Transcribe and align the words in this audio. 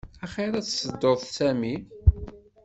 Axir 0.23 0.53
ad 0.59 0.65
tettuḍ 0.65 1.19
Sami. 1.35 1.75